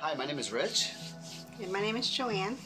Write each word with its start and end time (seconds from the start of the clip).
Hi, 0.00 0.14
my 0.14 0.26
name 0.26 0.38
is 0.38 0.52
Rich. 0.52 0.92
And 1.60 1.72
my 1.72 1.80
name 1.80 1.96
is 1.96 2.08
Joanne. 2.08 2.56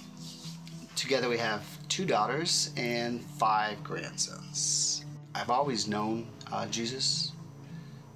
Together 0.95 1.31
we 1.31 1.39
have 1.39 1.65
two 1.89 2.05
daughters 2.05 2.71
and 2.77 3.25
five 3.25 3.83
grandsons. 3.83 5.07
I've 5.35 5.49
always 5.49 5.89
known 5.89 6.27
uh, 6.53 6.67
Jesus 6.67 7.33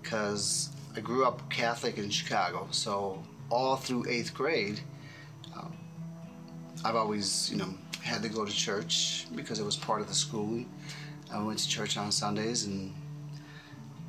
because 0.03 0.69
I 0.95 1.01
grew 1.01 1.25
up 1.25 1.49
Catholic 1.49 1.97
in 1.97 2.11
Chicago, 2.11 2.69
so 2.73 3.25
all 3.49 3.77
through 3.77 4.05
eighth 4.07 4.35
grade, 4.35 4.81
um, 5.57 5.75
I've 6.85 6.97
always, 6.97 7.51
you 7.51 7.57
know, 7.57 7.73
had 8.03 8.23
to 8.23 8.29
go 8.29 8.45
to 8.45 8.53
church 8.53 9.29
because 9.35 9.59
it 9.59 9.65
was 9.65 9.77
part 9.77 10.03
of 10.03 10.09
the 10.09 10.15
school. 10.15 10.63
I 11.33 11.43
went 11.43 11.59
to 11.61 11.69
church 11.69 11.97
on 11.97 12.13
Sundays, 12.13 12.67
and 12.67 12.93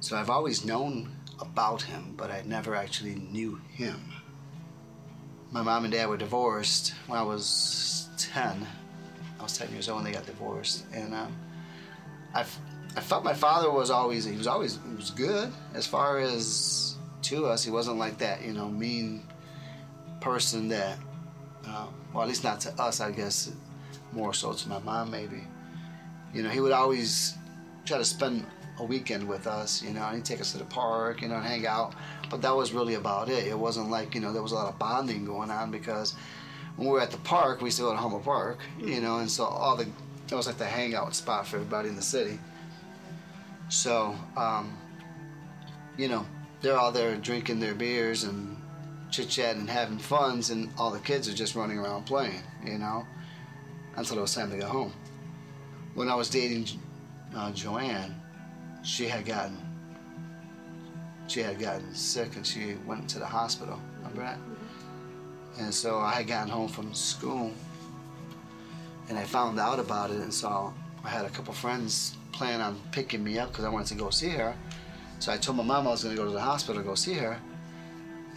so 0.02 0.18
I've 0.18 0.30
always 0.30 0.66
known 0.66 1.16
about 1.40 1.82
him, 1.82 2.14
but 2.18 2.30
I 2.30 2.44
never 2.46 2.76
actually 2.76 3.16
knew 3.16 3.62
him. 3.70 4.02
My 5.52 5.62
mom 5.62 5.86
and 5.86 5.94
dad 5.94 6.10
were 6.10 6.18
divorced 6.18 6.94
when 7.08 7.18
I 7.18 7.24
was 7.24 8.10
10. 8.18 8.68
I 9.40 9.44
was 9.44 9.58
10 9.58 9.72
years 9.72 9.88
old 9.88 10.04
when 10.04 10.06
they 10.06 10.12
got 10.12 10.26
divorced, 10.26 10.86
and 10.94 11.14
um, 11.14 11.34
I, 12.34 12.42
I 12.42 13.02
felt 13.02 13.24
my 13.24 13.34
father 13.34 13.72
was 13.72 13.90
always 13.90 14.26
he 14.26 14.36
was 14.36 14.48
always 14.48 14.80
he 14.90 14.96
was 14.96 15.12
good 15.12 15.52
as 15.74 15.88
far 15.88 16.20
as 16.20 16.96
to 17.24 17.46
us. 17.46 17.64
He 17.64 17.72
wasn't 17.72 17.98
like 17.98 18.18
that, 18.18 18.44
you 18.44 18.54
know, 18.54 18.68
mean 18.68 19.24
person 20.20 20.68
that, 20.70 20.98
uh, 21.66 21.88
well, 22.14 22.24
at 22.24 22.28
least 22.28 22.44
not 22.44 22.60
to 22.62 22.82
us, 22.82 23.00
I 23.00 23.12
guess, 23.12 23.52
more 24.12 24.34
so 24.34 24.54
to 24.54 24.70
my 24.70 24.80
mom 24.80 25.12
maybe. 25.12 25.44
You 26.34 26.44
know, 26.44 26.50
he 26.50 26.60
would 26.60 26.72
always 26.72 27.36
try 27.86 27.98
to 27.98 28.06
spend 28.06 28.46
a 28.80 28.84
weekend 28.84 29.28
with 29.28 29.48
us, 29.48 29.82
you 29.82 29.92
know, 29.92 30.04
and 30.06 30.16
he'd 30.18 30.26
take 30.26 30.40
us 30.40 30.52
to 30.52 30.58
the 30.58 30.66
park, 30.66 31.22
you 31.22 31.28
know, 31.28 31.36
and 31.36 31.46
hang 31.46 31.66
out. 31.66 31.96
But 32.30 32.42
that 32.42 32.56
was 32.56 32.74
really 32.74 32.96
about 32.96 33.30
it. 33.30 33.48
It 33.48 33.58
wasn't 33.58 33.90
like, 33.90 34.14
you 34.14 34.22
know, 34.22 34.32
there 34.32 34.42
was 34.42 34.52
a 34.52 34.56
lot 34.56 34.68
of 34.68 34.78
bonding 34.78 35.26
going 35.26 35.50
on 35.50 35.72
because 35.72 36.14
when 36.76 36.88
we 36.88 36.94
were 36.94 37.02
at 37.02 37.12
the 37.12 37.18
park, 37.18 37.62
we 37.62 37.68
used 37.68 37.78
to 37.78 37.84
go 37.84 37.92
to 37.92 37.98
Humboldt 37.98 38.24
Park, 38.24 38.60
you 38.80 39.02
know, 39.02 39.18
and 39.18 39.30
so 39.30 39.46
all 39.46 39.76
the, 39.76 39.88
it 40.30 40.36
was 40.36 40.48
like 40.48 40.58
the 40.58 40.66
hangout 40.66 41.16
spot 41.16 41.48
for 41.48 41.56
everybody 41.58 41.90
in 41.90 41.96
the 41.96 42.02
city. 42.02 42.40
So, 43.70 44.16
um, 44.36 44.78
you 45.98 46.08
know, 46.08 46.26
they're 46.62 46.78
all 46.78 46.92
there 46.92 47.16
drinking 47.16 47.60
their 47.60 47.74
beers 47.74 48.24
and 48.24 48.56
chit 49.10 49.30
chatting 49.30 49.62
and 49.62 49.70
having 49.70 49.98
funs, 49.98 50.50
and 50.50 50.70
all 50.78 50.92
the 50.92 51.00
kids 51.00 51.28
are 51.28 51.34
just 51.34 51.56
running 51.56 51.78
around 51.78 52.06
playing, 52.06 52.42
you 52.64 52.78
know, 52.78 53.06
until 53.96 54.20
it 54.20 54.22
was 54.22 54.36
time 54.36 54.52
to 54.52 54.58
go 54.58 54.68
home. 54.68 54.94
When 55.96 56.10
I 56.10 56.16
was 56.16 56.30
dating 56.30 56.68
uh, 57.36 57.52
Joanne, 57.52 58.16
she 58.84 59.08
had 59.08 59.26
gotten 59.26 59.58
she 61.28 61.42
had 61.42 61.60
gotten 61.60 61.94
sick 61.94 62.36
and 62.38 62.48
she 62.48 62.76
went 62.86 63.10
to 63.10 63.20
the 63.20 63.26
hospital. 63.26 63.80
Remember 63.98 64.22
that? 64.22 64.38
Mm-hmm. 64.38 65.64
And 65.64 65.74
so 65.74 66.00
I 66.00 66.14
had 66.14 66.28
gotten 66.28 66.50
home 66.50 66.70
from 66.70 66.94
school, 66.94 67.52
and 69.10 69.18
I 69.18 69.24
found 69.24 69.60
out 69.60 69.80
about 69.80 70.12
it, 70.12 70.18
and 70.18 70.34
so 70.34 70.74
I 71.04 71.10
had 71.10 71.26
a 71.26 71.30
couple 71.30 71.54
friends 71.54 72.16
plan 72.32 72.62
on 72.62 72.80
picking 72.92 73.24
me 73.24 73.40
up 73.40 73.50
because 73.50 73.66
I 73.66 73.70
wanted 73.70 73.88
to 73.88 73.96
go 73.96 74.10
see 74.10 74.30
her. 74.30 74.56
So 75.20 75.32
I 75.32 75.38
told 75.38 75.58
my 75.58 75.64
mom 75.64 75.88
I 75.88 75.92
was 75.92 76.04
going 76.04 76.16
to 76.16 76.22
go 76.22 76.28
to 76.28 76.34
the 76.34 76.40
hospital 76.40 76.82
to 76.82 76.88
go 76.88 76.96
see 76.96 77.16
her, 77.16 77.40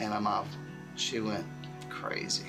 and 0.01 0.11
my 0.11 0.19
mom, 0.19 0.47
she 0.97 1.21
went 1.21 1.45
crazy. 1.91 2.47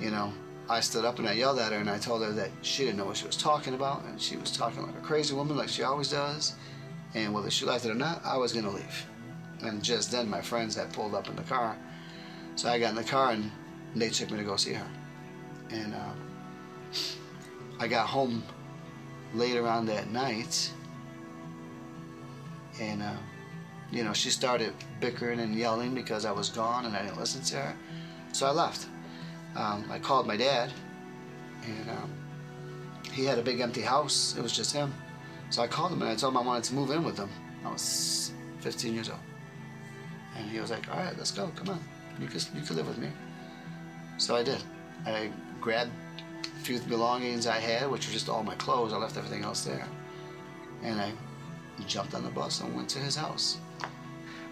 You 0.00 0.10
know, 0.10 0.32
I 0.68 0.80
stood 0.80 1.04
up 1.04 1.18
and 1.18 1.28
I 1.28 1.32
yelled 1.32 1.58
at 1.60 1.72
her 1.72 1.78
and 1.78 1.88
I 1.88 1.98
told 1.98 2.22
her 2.22 2.32
that 2.32 2.50
she 2.62 2.84
didn't 2.84 2.98
know 2.98 3.06
what 3.06 3.16
she 3.16 3.26
was 3.26 3.36
talking 3.36 3.74
about, 3.74 4.04
and 4.04 4.20
she 4.20 4.36
was 4.36 4.50
talking 4.50 4.82
like 4.84 4.96
a 4.96 5.00
crazy 5.00 5.34
woman, 5.34 5.56
like 5.56 5.68
she 5.68 5.84
always 5.84 6.10
does. 6.10 6.54
And 7.14 7.32
whether 7.32 7.50
she 7.50 7.64
liked 7.64 7.84
it 7.84 7.90
or 7.90 7.94
not, 7.94 8.24
I 8.24 8.36
was 8.36 8.52
going 8.52 8.64
to 8.64 8.70
leave. 8.70 9.06
And 9.62 9.82
just 9.82 10.12
then, 10.12 10.28
my 10.28 10.40
friends 10.40 10.76
had 10.76 10.92
pulled 10.92 11.14
up 11.14 11.28
in 11.28 11.36
the 11.36 11.42
car, 11.42 11.76
so 12.54 12.68
I 12.68 12.78
got 12.78 12.90
in 12.90 12.96
the 12.96 13.04
car 13.04 13.32
and 13.32 13.50
they 13.96 14.08
took 14.08 14.30
me 14.30 14.38
to 14.38 14.44
go 14.44 14.56
see 14.56 14.72
her. 14.74 14.86
And 15.70 15.94
uh, 15.94 16.12
I 17.80 17.88
got 17.88 18.06
home 18.06 18.42
later 19.34 19.66
on 19.66 19.86
that 19.86 20.10
night, 20.10 20.72
and 22.80 23.02
uh, 23.02 23.16
you 23.90 24.04
know, 24.04 24.12
she 24.12 24.30
started 24.30 24.72
bickering 25.00 25.40
and 25.40 25.54
yelling 25.54 25.94
because 25.94 26.24
I 26.24 26.32
was 26.32 26.50
gone 26.50 26.84
and 26.84 26.96
I 26.96 27.02
didn't 27.02 27.18
listen 27.18 27.42
to 27.42 27.56
her. 27.56 27.76
So 28.32 28.46
I 28.46 28.50
left. 28.50 28.86
Um, 29.56 29.84
I 29.90 29.98
called 29.98 30.26
my 30.26 30.36
dad, 30.36 30.70
and 31.64 31.90
um, 31.90 32.12
he 33.12 33.24
had 33.24 33.38
a 33.38 33.42
big 33.42 33.60
empty 33.60 33.80
house. 33.80 34.36
It 34.36 34.42
was 34.42 34.52
just 34.52 34.72
him. 34.72 34.92
So 35.50 35.62
I 35.62 35.66
called 35.66 35.92
him 35.92 36.02
and 36.02 36.10
I 36.10 36.14
told 36.14 36.34
him 36.34 36.38
I 36.38 36.42
wanted 36.42 36.64
to 36.64 36.74
move 36.74 36.90
in 36.90 37.04
with 37.04 37.16
him. 37.16 37.30
I 37.64 37.70
was 37.70 38.32
15 38.60 38.94
years 38.94 39.08
old. 39.08 39.18
And 40.36 40.48
he 40.50 40.60
was 40.60 40.70
like, 40.70 40.90
all 40.90 40.98
right, 40.98 41.16
let's 41.16 41.30
go. 41.30 41.50
Come 41.56 41.70
on. 41.70 41.80
You 42.20 42.26
could, 42.26 42.44
you 42.54 42.62
could 42.62 42.76
live 42.76 42.88
with 42.88 42.98
me. 42.98 43.08
So 44.18 44.36
I 44.36 44.42
did. 44.42 44.62
I 45.06 45.30
grabbed 45.60 45.90
a 46.44 46.60
few 46.64 46.78
belongings 46.80 47.46
I 47.46 47.58
had, 47.58 47.90
which 47.90 48.06
were 48.06 48.12
just 48.12 48.28
all 48.28 48.42
my 48.42 48.54
clothes. 48.56 48.92
I 48.92 48.96
left 48.96 49.16
everything 49.16 49.42
else 49.44 49.64
there. 49.64 49.86
And 50.82 51.00
I 51.00 51.12
jumped 51.86 52.14
on 52.14 52.24
the 52.24 52.30
bus 52.30 52.60
and 52.60 52.74
went 52.74 52.88
to 52.90 52.98
his 52.98 53.16
house. 53.16 53.58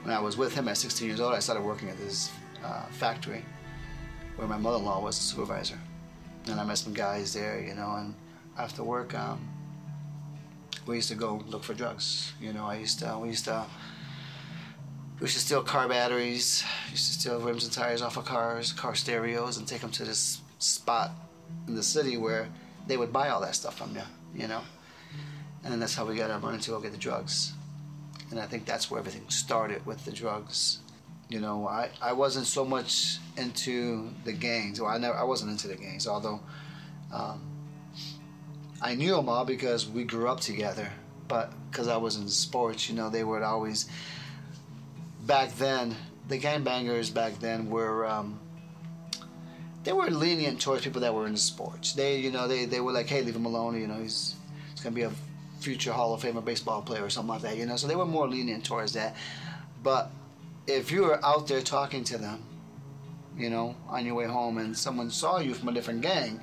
When 0.02 0.14
I 0.14 0.20
was 0.20 0.36
with 0.36 0.54
him 0.54 0.68
at 0.68 0.76
16 0.76 1.06
years 1.06 1.20
old, 1.20 1.34
I 1.34 1.40
started 1.40 1.64
working 1.64 1.88
at 1.88 1.98
this 1.98 2.30
uh, 2.64 2.86
factory 2.86 3.44
where 4.36 4.46
my 4.46 4.56
mother-in-law 4.56 5.02
was 5.02 5.18
a 5.18 5.22
supervisor. 5.22 5.78
And 6.48 6.60
I 6.60 6.64
met 6.64 6.78
some 6.78 6.92
guys 6.92 7.34
there, 7.34 7.60
you 7.60 7.74
know, 7.74 7.96
and 7.96 8.14
after 8.56 8.84
work, 8.84 9.14
um, 9.14 9.46
we 10.86 10.97
used 10.97 11.08
to 11.08 11.14
go 11.14 11.42
look 11.47 11.64
for 11.64 11.74
drugs. 11.74 12.32
You 12.41 12.52
know, 12.52 12.66
I 12.66 12.76
used 12.76 13.00
to, 13.00 13.19
we 13.20 13.28
used 13.28 13.44
to, 13.47 13.66
we 15.19 15.24
used 15.24 15.34
to 15.34 15.41
steal 15.41 15.62
car 15.62 15.88
batteries, 15.88 16.64
used 16.91 17.06
to 17.06 17.20
steal 17.20 17.41
rims 17.41 17.64
and 17.64 17.72
tires 17.72 18.02
off 18.02 18.16
of 18.16 18.24
cars, 18.24 18.72
car 18.72 18.94
stereos, 18.94 19.56
and 19.56 19.66
take 19.66 19.80
them 19.80 19.91
to 19.92 20.04
this 20.04 20.41
spot 20.58 21.10
in 21.66 21.74
the 21.74 21.82
city 21.82 22.16
where 22.16 22.48
they 22.86 22.97
would 22.97 23.12
buy 23.12 23.28
all 23.28 23.41
that 23.41 23.54
stuff 23.54 23.76
from 23.76 23.94
you, 23.94 24.02
you 24.34 24.47
know? 24.47 24.60
And 25.64 25.72
then 25.72 25.80
that's 25.80 25.94
how 25.94 26.06
we 26.06 26.16
got 26.16 26.30
our 26.30 26.38
money 26.38 26.58
to 26.58 26.70
go 26.70 26.80
get 26.80 26.92
the 26.92 26.98
drugs. 26.98 27.53
And 28.30 28.38
I 28.38 28.47
think 28.47 28.66
that's 28.66 28.91
where 28.91 29.00
everything 29.00 29.28
started 29.28 29.84
with 29.86 30.04
the 30.04 30.12
drugs. 30.12 30.80
You 31.28 31.41
know, 31.41 31.66
I, 31.66 31.91
I 32.00 32.12
wasn't 32.12 32.47
so 32.47 32.64
much 32.64 33.18
into 33.36 34.10
the 34.24 34.32
gangs. 34.32 34.80
Well, 34.80 34.91
I 34.91 34.98
never 34.98 35.16
I 35.16 35.24
wasn't 35.24 35.50
into 35.50 35.66
the 35.66 35.74
gangs, 35.74 36.06
although 36.06 36.41
um, 37.12 37.41
I 38.81 38.94
knew 38.94 39.14
them 39.16 39.28
all 39.28 39.44
because 39.44 39.88
we 39.88 40.04
grew 40.04 40.28
up 40.28 40.41
together. 40.41 40.92
But 41.28 41.53
because 41.70 41.88
I 41.88 41.97
was 41.97 42.16
in 42.16 42.28
sports, 42.28 42.88
you 42.88 42.94
know, 42.94 43.10
they 43.10 43.25
would 43.25 43.42
always. 43.42 43.88
Back 45.22 45.56
then, 45.56 45.97
the 46.28 46.38
gangbangers 46.38 47.12
back 47.12 47.38
then 47.41 47.70
were. 47.70 48.06
Um, 48.06 48.41
they 49.84 49.92
were 49.92 50.10
lenient 50.10 50.60
towards 50.60 50.82
people 50.82 51.00
that 51.03 51.15
were 51.15 51.28
in 51.28 51.36
sports. 51.36 51.92
They, 51.92 52.19
you 52.19 52.32
know, 52.32 52.48
they, 52.48 52.65
they 52.65 52.81
were 52.81 52.91
like, 52.91 53.06
hey, 53.06 53.22
leave 53.22 53.36
him 53.36 53.47
alone. 53.47 53.81
You 53.81 53.86
know, 53.86 54.00
he's, 54.00 54.34
he's 54.72 54.81
gonna 54.81 54.97
be 54.97 55.03
a 55.03 55.12
future 55.60 55.92
Hall 55.92 56.12
of 56.12 56.22
Famer 56.22 56.44
baseball 56.44 56.82
player 56.82 57.04
or 57.04 57.10
something 57.10 57.28
like 57.28 57.42
that. 57.42 57.56
You 57.56 57.66
know, 57.66 57.76
so 57.76 57.86
they 57.86 57.94
were 57.94 58.04
more 58.04 58.28
lenient 58.28 58.65
towards 58.65 58.94
that. 58.94 59.15
But 59.84 60.10
if 60.66 60.91
you 60.91 61.03
were 61.03 61.25
out 61.25 61.47
there 61.47 61.60
talking 61.60 62.03
to 62.04 62.19
them, 62.19 62.42
you 63.38 63.48
know, 63.48 63.76
on 63.88 64.04
your 64.04 64.16
way 64.16 64.26
home, 64.26 64.59
and 64.59 64.76
someone 64.76 65.10
saw 65.10 65.38
you 65.38 65.54
from 65.54 65.69
a 65.69 65.72
different 65.72 66.00
gang, 66.00 66.42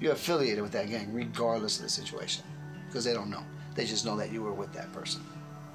you're 0.00 0.12
affiliated 0.12 0.62
with 0.62 0.72
that 0.72 0.88
gang, 0.88 1.12
regardless 1.12 1.76
of 1.78 1.84
the 1.84 1.88
situation, 1.88 2.44
because 2.86 3.04
they 3.04 3.12
don't 3.14 3.30
know. 3.30 3.42
They 3.74 3.84
just 3.84 4.04
know 4.04 4.16
that 4.16 4.30
you 4.32 4.42
were 4.42 4.52
with 4.52 4.72
that 4.72 4.92
person. 4.92 5.22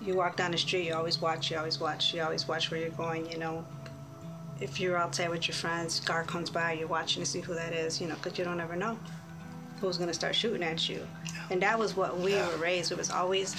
You 0.01 0.15
walk 0.15 0.37
down 0.37 0.51
the 0.51 0.57
street, 0.57 0.85
you 0.87 0.93
always 0.93 1.21
watch, 1.21 1.51
you 1.51 1.57
always 1.57 1.79
watch, 1.79 2.13
you 2.13 2.21
always 2.21 2.47
watch 2.47 2.71
where 2.71 2.79
you're 2.79 2.89
going, 2.91 3.29
you 3.29 3.37
know. 3.37 3.65
If 4.61 4.79
you're 4.79 4.97
outside 4.97 5.29
with 5.29 5.47
your 5.47 5.55
friends, 5.55 5.99
car 6.01 6.23
comes 6.23 6.49
by, 6.49 6.73
you're 6.73 6.87
watching 6.87 7.23
to 7.23 7.29
see 7.29 7.39
who 7.39 7.53
that 7.55 7.73
is, 7.73 7.99
you 8.01 8.07
know, 8.07 8.15
because 8.15 8.37
you 8.37 8.43
don't 8.45 8.59
ever 8.59 8.75
know 8.75 8.97
who's 9.79 9.97
going 9.97 10.09
to 10.09 10.13
start 10.13 10.35
shooting 10.35 10.63
at 10.63 10.89
you. 10.89 11.05
And 11.49 11.61
that 11.61 11.79
was 11.79 11.95
what 11.95 12.17
we 12.17 12.33
Yeah. 12.33 12.47
were 12.49 12.57
raised. 12.57 12.91
It 12.91 12.97
was 12.97 13.09
always 13.09 13.55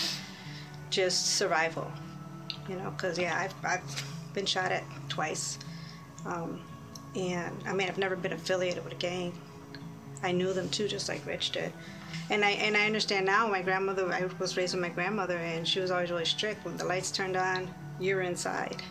just 0.91 1.37
survival, 1.37 1.91
you 2.69 2.77
know, 2.77 2.91
because, 2.91 3.19
yeah, 3.19 3.37
I've, 3.39 3.55
I've 3.65 4.05
been 4.35 4.45
shot 4.47 4.73
at 4.73 4.85
twice. 5.09 5.59
Um, 6.27 6.61
and 7.17 7.57
I 7.67 7.73
mean, 7.73 7.89
I've 7.89 7.99
never 7.99 8.17
been 8.17 8.33
affiliated 8.33 8.85
with 8.85 8.93
a 8.93 8.97
gang. 8.97 9.33
I 10.23 10.33
knew 10.33 10.53
them 10.53 10.69
too, 10.69 10.89
just 10.89 11.09
like 11.09 11.25
Rich 11.27 11.53
did. 11.53 11.73
And 12.29 12.45
I 12.45 12.51
and 12.51 12.77
I 12.77 12.87
understand 12.87 13.27
now. 13.27 13.47
My 13.49 13.63
grandmother, 13.63 14.13
I 14.13 14.29
was 14.39 14.57
raised 14.57 14.75
with 14.75 14.83
my 14.83 14.89
grandmother, 14.89 15.37
and 15.39 15.67
she 15.67 15.81
was 15.81 15.91
always 15.91 16.11
really 16.11 16.25
strict. 16.25 16.65
When 16.65 16.77
the 16.77 16.85
lights 16.85 17.11
turned 17.11 17.37
on, 17.37 17.73
you're 17.99 18.23
inside. 18.23 18.83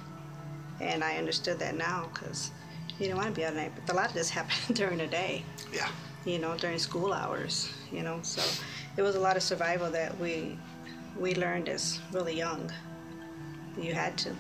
And 0.81 1.03
I 1.03 1.17
understood 1.17 1.59
that 1.59 1.75
now 1.75 2.09
because 2.13 2.51
you 2.99 3.07
don't 3.07 3.17
want 3.17 3.29
to 3.29 3.33
be 3.35 3.45
out 3.45 3.51
at 3.53 3.57
night. 3.57 3.71
But 3.85 3.93
a 3.93 3.97
lot 3.97 4.07
of 4.07 4.13
this 4.13 4.29
happened 4.39 4.75
during 4.75 4.97
the 4.97 5.07
day, 5.07 5.43
Yeah. 5.73 5.89
you 6.25 6.39
know, 6.39 6.55
during 6.57 6.79
school 6.79 7.13
hours, 7.13 7.71
you 7.91 8.01
know. 8.03 8.19
So 8.23 8.41
it 8.97 9.01
was 9.01 9.15
a 9.15 9.19
lot 9.19 9.37
of 9.37 9.43
survival 9.43 9.89
that 9.91 10.17
we 10.19 10.57
we 11.17 11.35
learned 11.35 11.69
as 11.69 11.99
really 12.11 12.35
young. 12.35 12.71
You 13.77 13.93
had 13.93 14.17
to. 14.19 14.35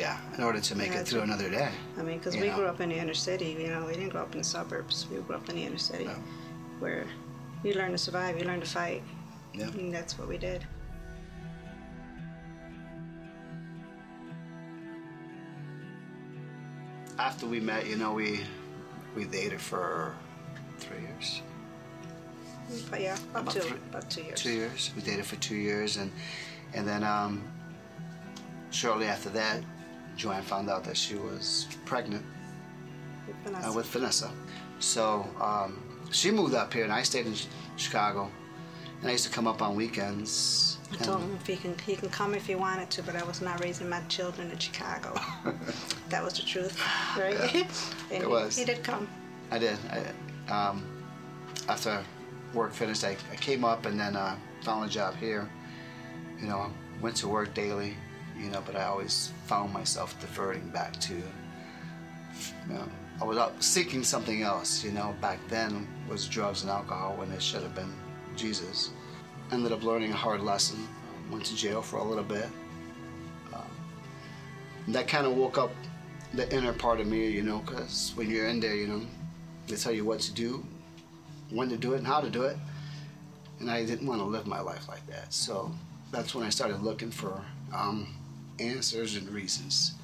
Yeah. 0.00 0.16
In 0.38 0.42
order 0.42 0.60
to 0.60 0.74
make 0.74 0.92
Yeah, 0.92 1.00
it 1.00 1.08
through 1.08 1.20
another 1.20 1.50
day. 1.50 1.68
I 1.98 2.02
mean, 2.02 2.16
because 2.16 2.34
we 2.34 2.46
know. 2.48 2.56
grew 2.56 2.64
up 2.66 2.80
in 2.80 2.88
the 2.88 2.96
inner 2.96 3.12
city, 3.12 3.50
you 3.60 3.68
know, 3.68 3.84
we 3.84 3.92
didn't 3.92 4.08
grow 4.08 4.22
up 4.22 4.32
in 4.32 4.38
the 4.38 4.44
suburbs. 4.44 5.06
We 5.10 5.18
grew 5.18 5.36
up 5.36 5.46
in 5.50 5.56
the 5.56 5.64
inner 5.64 5.76
city 5.76 6.08
where 6.78 7.04
you 7.62 7.74
learn 7.74 7.92
to 7.92 7.98
survive, 7.98 8.38
you 8.38 8.46
learn 8.46 8.60
to 8.60 8.66
fight. 8.66 9.02
Yeah. 9.52 9.68
And 9.68 9.92
that's 9.92 10.18
what 10.18 10.26
we 10.26 10.38
did. 10.38 10.64
After 17.18 17.46
we 17.46 17.60
met, 17.60 17.86
you 17.86 17.96
know, 17.96 18.12
we 18.12 18.40
we 19.14 19.24
dated 19.24 19.60
for 19.60 20.14
three 20.78 21.00
years. 21.00 21.42
But 22.90 23.00
yeah, 23.00 23.16
about, 23.32 23.42
About 23.42 23.54
two, 23.54 23.60
three- 23.60 23.78
about 23.90 24.10
two 24.10 24.22
years. 24.22 24.42
Two 24.42 24.52
years. 24.52 24.90
We 24.96 25.02
dated 25.02 25.26
for 25.26 25.36
two 25.36 25.56
years, 25.56 25.96
and 25.96 26.10
and 26.72 26.86
then 26.86 27.02
um, 27.04 27.42
shortly 28.70 29.06
after 29.06 29.28
that, 29.30 29.62
Joanne 30.20 30.42
found 30.42 30.68
out 30.68 30.84
that 30.84 30.98
she 30.98 31.14
was 31.14 31.66
pregnant 31.86 32.22
Vanessa. 33.42 33.68
uh, 33.68 33.72
with 33.72 33.86
Vanessa. 33.86 34.30
So 34.78 35.26
um, 35.40 35.82
she 36.12 36.30
moved 36.30 36.54
up 36.54 36.74
here, 36.74 36.84
and 36.84 36.92
I 36.92 37.02
stayed 37.02 37.24
in 37.26 37.34
Ch- 37.34 37.46
Chicago. 37.76 38.30
And 39.00 39.08
I 39.08 39.12
used 39.12 39.24
to 39.24 39.30
come 39.30 39.46
up 39.46 39.62
on 39.62 39.74
weekends. 39.76 40.76
I 40.92 40.96
told 40.96 41.22
him 41.22 41.34
if 41.40 41.46
he 41.46 41.56
can, 41.56 41.74
he 41.86 41.96
can 41.96 42.10
come 42.10 42.34
if 42.34 42.46
he 42.46 42.54
wanted 42.54 42.90
to, 42.90 43.02
but 43.02 43.16
I 43.16 43.24
was 43.24 43.40
not 43.40 43.64
raising 43.64 43.88
my 43.88 44.00
children 44.08 44.50
in 44.50 44.58
Chicago. 44.58 45.14
that 46.10 46.22
was 46.22 46.34
the 46.34 46.42
truth, 46.42 46.78
right? 47.16 47.34
and 47.54 47.64
It 48.10 48.20
he- 48.20 48.26
was. 48.26 48.58
He, 48.58 48.66
did 48.66 48.82
come. 48.84 49.08
I 49.50 49.58
did. 49.58 49.78
I, 49.90 50.52
um, 50.52 50.84
after 51.66 52.04
work 52.52 52.74
finished, 52.74 53.04
I, 53.04 53.16
I 53.32 53.36
came 53.36 53.64
up 53.64 53.86
and 53.86 53.98
then 53.98 54.16
uh, 54.16 54.36
found 54.64 54.84
a 54.84 54.92
job 54.92 55.16
here. 55.16 55.48
You 56.38 56.48
know, 56.48 56.70
went 57.00 57.16
to 57.16 57.28
work 57.28 57.54
daily. 57.54 57.96
You 58.40 58.50
know, 58.50 58.62
but 58.64 58.76
I 58.76 58.84
always 58.84 59.32
found 59.46 59.72
myself 59.72 60.18
diverting 60.20 60.68
back 60.70 60.98
to. 61.00 61.14
You 61.14 62.74
know, 62.74 62.88
I 63.20 63.24
was 63.24 63.36
out 63.36 63.62
seeking 63.62 64.02
something 64.02 64.42
else. 64.42 64.82
You 64.82 64.92
know, 64.92 65.14
back 65.20 65.38
then 65.48 65.86
was 66.08 66.26
drugs 66.26 66.62
and 66.62 66.70
alcohol 66.70 67.16
when 67.16 67.30
it 67.32 67.42
should 67.42 67.62
have 67.62 67.74
been 67.74 67.92
Jesus. 68.36 68.90
Ended 69.52 69.72
up 69.72 69.82
learning 69.82 70.12
a 70.12 70.16
hard 70.16 70.40
lesson. 70.40 70.88
Went 71.30 71.44
to 71.46 71.56
jail 71.56 71.82
for 71.82 71.98
a 71.98 72.04
little 72.04 72.24
bit. 72.24 72.46
Um, 73.52 73.70
that 74.88 75.06
kind 75.06 75.26
of 75.26 75.36
woke 75.36 75.58
up 75.58 75.70
the 76.32 76.52
inner 76.54 76.72
part 76.72 77.00
of 77.00 77.06
me, 77.06 77.28
you 77.28 77.42
know, 77.42 77.58
because 77.58 78.12
when 78.14 78.30
you're 78.30 78.46
in 78.46 78.60
there, 78.60 78.74
you 78.74 78.86
know, 78.86 79.02
they 79.66 79.76
tell 79.76 79.92
you 79.92 80.04
what 80.04 80.20
to 80.20 80.32
do, 80.32 80.64
when 81.50 81.68
to 81.68 81.76
do 81.76 81.94
it, 81.94 81.98
and 81.98 82.06
how 82.06 82.20
to 82.20 82.30
do 82.30 82.42
it. 82.44 82.56
And 83.58 83.70
I 83.70 83.84
didn't 83.84 84.06
want 84.06 84.20
to 84.20 84.24
live 84.24 84.46
my 84.46 84.60
life 84.60 84.88
like 84.88 85.06
that. 85.08 85.32
So 85.32 85.70
that's 86.10 86.34
when 86.34 86.44
I 86.44 86.48
started 86.48 86.82
looking 86.82 87.10
for 87.10 87.44
um, 87.74 88.14
answers 88.60 89.16
and 89.16 89.28
reasons 89.28 89.94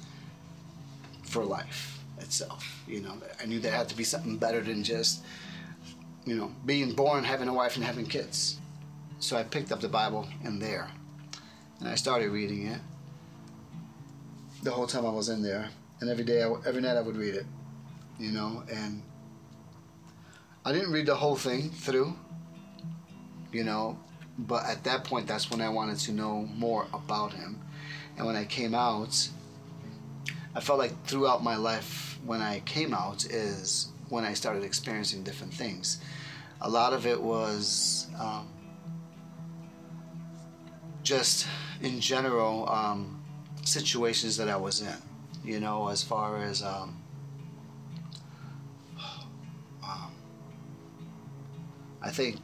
for 1.23 1.43
life 1.43 1.99
itself. 2.19 2.83
You 2.87 3.01
know, 3.01 3.13
I 3.41 3.45
knew 3.45 3.59
there 3.59 3.71
had 3.71 3.89
to 3.89 3.95
be 3.95 4.03
something 4.03 4.37
better 4.37 4.61
than 4.61 4.83
just, 4.83 5.23
you 6.25 6.35
know, 6.35 6.51
being 6.65 6.93
born, 6.93 7.23
having 7.23 7.47
a 7.47 7.53
wife, 7.53 7.75
and 7.75 7.85
having 7.85 8.05
kids. 8.05 8.59
So 9.19 9.37
I 9.37 9.43
picked 9.43 9.71
up 9.71 9.79
the 9.81 9.89
Bible 9.89 10.27
in 10.43 10.59
there, 10.59 10.89
and 11.79 11.87
I 11.87 11.95
started 11.95 12.31
reading 12.31 12.67
it. 12.67 12.79
The 14.63 14.71
whole 14.71 14.87
time 14.87 15.05
I 15.05 15.09
was 15.09 15.29
in 15.29 15.41
there, 15.41 15.69
and 16.01 16.09
every 16.09 16.23
day, 16.23 16.43
I, 16.43 16.51
every 16.65 16.81
night, 16.81 16.97
I 16.97 17.01
would 17.01 17.15
read 17.15 17.35
it. 17.35 17.45
You 18.19 18.31
know, 18.31 18.63
and 18.71 19.03
I 20.65 20.71
didn't 20.71 20.91
read 20.91 21.05
the 21.05 21.15
whole 21.15 21.35
thing 21.35 21.69
through. 21.69 22.15
You 23.51 23.63
know, 23.63 23.97
but 24.37 24.65
at 24.65 24.83
that 24.83 25.03
point, 25.03 25.27
that's 25.27 25.49
when 25.49 25.61
I 25.61 25.69
wanted 25.69 25.97
to 25.99 26.11
know 26.11 26.47
more 26.55 26.87
about 26.93 27.33
him. 27.33 27.59
And 28.17 28.25
when 28.25 28.35
I 28.35 28.45
came 28.45 28.75
out, 28.75 29.29
I 30.55 30.59
felt 30.59 30.79
like 30.79 31.05
throughout 31.05 31.43
my 31.43 31.55
life, 31.55 32.19
when 32.25 32.41
I 32.41 32.59
came 32.61 32.93
out, 32.93 33.25
is 33.25 33.89
when 34.09 34.23
I 34.23 34.33
started 34.33 34.63
experiencing 34.63 35.23
different 35.23 35.53
things. 35.53 35.99
A 36.61 36.69
lot 36.69 36.93
of 36.93 37.05
it 37.05 37.21
was 37.21 38.07
um, 38.19 38.47
just 41.03 41.47
in 41.81 41.99
general 41.99 42.69
um, 42.69 43.23
situations 43.63 44.37
that 44.37 44.49
I 44.49 44.55
was 44.55 44.81
in, 44.81 44.95
you 45.43 45.59
know, 45.59 45.89
as 45.89 46.03
far 46.03 46.41
as 46.41 46.61
um, 46.63 47.01
um, 49.83 50.11
I 52.01 52.09
think 52.09 52.37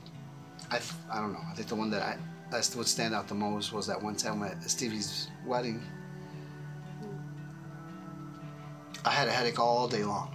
I, 0.74 0.80
I 1.12 1.22
don't 1.22 1.34
know. 1.34 1.42
I 1.48 1.54
think 1.54 1.68
the 1.68 1.75
one 1.75 1.92
that 1.92 2.02
I 2.02 2.18
that 2.50 2.74
would 2.75 2.88
stand 2.88 3.14
out 3.14 3.28
the 3.28 3.36
most 3.36 3.74
was 3.74 3.86
that 3.88 4.02
one 4.02 4.16
time 4.16 4.42
at 4.44 4.64
Stevie's 4.70 5.28
wedding. 5.46 5.81
I 9.06 9.12
had 9.12 9.28
a 9.28 9.31
headache 9.31 9.60
all 9.60 9.88
day 9.88 10.04
long, 10.04 10.34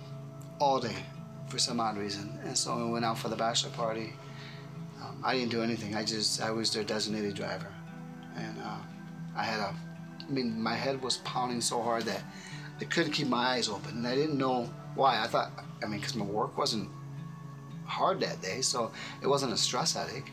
all 0.61 0.79
day, 0.79 0.94
for 1.49 1.58
some 1.58 1.81
odd 1.81 1.96
reason. 1.96 2.38
And 2.44 2.56
so 2.56 2.76
we 2.76 2.90
went 2.90 3.05
out 3.05 3.19
for 3.19 3.29
the 3.29 3.37
bachelor 3.37 3.70
party. 3.70 4.12
Um, 5.02 5.23
I 5.25 5.35
didn't 5.35 5.50
do 5.50 5.62
anything. 5.62 5.96
I 5.96 6.05
just 6.05 6.40
I 6.40 6.50
was 6.50 6.73
their 6.73 6.85
designated 6.85 7.35
driver, 7.35 7.73
and 8.37 8.58
uh, 8.62 8.79
I 9.37 9.43
had 9.43 9.61
a. 9.61 9.75
I 10.20 10.31
mean, 10.31 10.61
my 10.61 10.75
head 10.75 11.02
was 11.02 11.17
pounding 11.19 11.61
so 11.61 11.82
hard 11.82 12.05
that 12.05 12.23
I 12.81 12.85
couldn't 12.85 13.12
keep 13.12 13.29
my 13.29 13.55
eyes 13.55 13.69
open, 13.69 13.96
and 13.96 14.06
I 14.06 14.14
didn't 14.14 14.38
know 14.38 14.70
why. 14.94 15.20
I 15.20 15.26
thought, 15.26 15.50
I 15.82 15.87
mean, 15.87 15.99
because 15.99 16.14
my 16.14 16.26
work 16.26 16.56
wasn't 16.58 16.90
hard 17.88 18.20
that 18.20 18.40
day, 18.40 18.61
so 18.61 18.93
it 19.23 19.26
wasn't 19.26 19.52
a 19.52 19.56
stress 19.56 19.94
headache. 19.94 20.31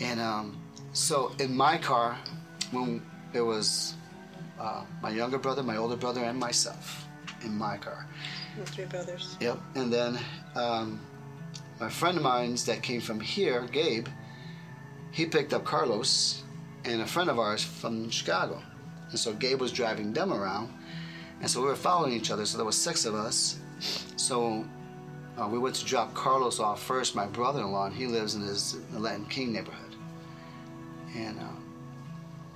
And 0.00 0.20
um, 0.20 0.56
so 0.92 1.32
in 1.38 1.54
my 1.54 1.76
car, 1.76 2.16
when 2.70 3.02
it 3.32 3.42
was 3.42 3.94
uh, 4.58 4.84
my 5.02 5.10
younger 5.10 5.38
brother, 5.38 5.62
my 5.62 5.76
older 5.76 5.96
brother, 5.96 6.22
and 6.22 6.38
myself 6.38 7.06
in 7.44 7.56
my 7.56 7.76
car. 7.76 8.06
The 8.58 8.66
three 8.66 8.84
brothers. 8.84 9.36
Yep. 9.40 9.58
And 9.74 9.92
then 9.92 10.18
um, 10.54 11.00
my 11.80 11.88
friend 11.88 12.16
of 12.16 12.22
mine's 12.22 12.64
that 12.66 12.82
came 12.82 13.00
from 13.00 13.20
here, 13.20 13.66
Gabe, 13.72 14.06
he 15.10 15.26
picked 15.26 15.52
up 15.52 15.64
Carlos 15.64 16.42
and 16.84 17.02
a 17.02 17.06
friend 17.06 17.30
of 17.30 17.38
ours 17.38 17.62
from 17.62 18.10
Chicago. 18.10 18.62
And 19.10 19.18
so 19.18 19.32
Gabe 19.32 19.60
was 19.60 19.72
driving 19.72 20.12
them 20.12 20.32
around. 20.32 20.72
And 21.40 21.50
so 21.50 21.60
we 21.60 21.66
were 21.66 21.76
following 21.76 22.12
each 22.12 22.30
other. 22.30 22.46
So 22.46 22.56
there 22.56 22.66
was 22.66 22.76
six 22.76 23.04
of 23.04 23.14
us. 23.14 23.58
So 24.16 24.64
uh, 25.40 25.48
we 25.48 25.58
went 25.58 25.74
to 25.76 25.84
drop 25.84 26.14
Carlos 26.14 26.60
off 26.60 26.82
first, 26.82 27.14
my 27.14 27.26
brother-in-law, 27.26 27.86
and 27.86 27.94
he 27.94 28.06
lives 28.06 28.34
in 28.34 28.42
his 28.42 28.76
Latin 28.92 29.26
King 29.26 29.52
neighborhood. 29.52 29.96
And 31.16 31.38
uh, 31.38 31.60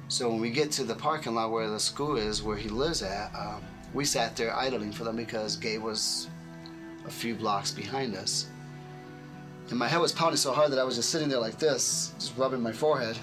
so 0.08 0.28
when 0.30 0.40
we 0.40 0.50
get 0.50 0.70
to 0.72 0.84
the 0.84 0.94
parking 0.94 1.34
lot 1.34 1.50
where 1.50 1.68
the 1.68 1.80
school 1.80 2.16
is, 2.16 2.42
where 2.42 2.56
he 2.56 2.68
lives 2.68 3.02
at, 3.02 3.34
um, 3.34 3.62
we 3.94 4.04
sat 4.04 4.36
there 4.36 4.54
idling 4.54 4.92
for 4.92 5.04
them 5.04 5.16
because 5.16 5.56
Gabe 5.56 5.82
was 5.82 6.28
a 7.06 7.10
few 7.10 7.34
blocks 7.34 7.70
behind 7.70 8.14
us. 8.14 8.46
And 9.70 9.78
my 9.78 9.88
head 9.88 10.00
was 10.00 10.12
pounding 10.12 10.36
so 10.36 10.52
hard 10.52 10.72
that 10.72 10.78
I 10.78 10.84
was 10.84 10.96
just 10.96 11.10
sitting 11.10 11.28
there 11.28 11.40
like 11.40 11.58
this, 11.58 12.12
just 12.18 12.36
rubbing 12.36 12.62
my 12.62 12.72
forehead. 12.72 13.18